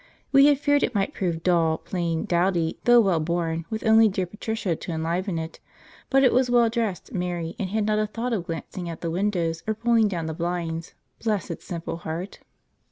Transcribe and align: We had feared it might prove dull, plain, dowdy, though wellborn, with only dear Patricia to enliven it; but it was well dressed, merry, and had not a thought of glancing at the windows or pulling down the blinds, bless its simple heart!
We 0.31 0.47
had 0.47 0.57
feared 0.59 0.81
it 0.81 0.95
might 0.95 1.13
prove 1.13 1.43
dull, 1.43 1.77
plain, 1.77 2.25
dowdy, 2.25 2.79
though 2.85 3.01
wellborn, 3.01 3.65
with 3.69 3.85
only 3.85 4.09
dear 4.09 4.25
Patricia 4.25 4.75
to 4.75 4.91
enliven 4.91 5.37
it; 5.37 5.59
but 6.09 6.23
it 6.23 6.33
was 6.33 6.49
well 6.49 6.67
dressed, 6.71 7.13
merry, 7.13 7.55
and 7.59 7.69
had 7.69 7.85
not 7.85 7.99
a 7.99 8.07
thought 8.07 8.33
of 8.33 8.47
glancing 8.47 8.89
at 8.89 9.01
the 9.01 9.11
windows 9.11 9.61
or 9.67 9.75
pulling 9.75 10.07
down 10.07 10.25
the 10.25 10.33
blinds, 10.33 10.95
bless 11.23 11.51
its 11.51 11.65
simple 11.65 11.97
heart! 11.97 12.39